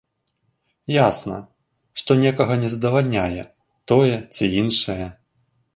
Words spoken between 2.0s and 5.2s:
што некага не задавальняе тое ці іншае.